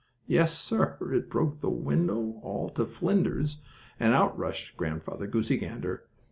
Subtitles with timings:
[0.25, 3.57] Yes, sir, it broke the window all to flinders,
[3.99, 6.05] and out rushed Grandfather Goosey Gander!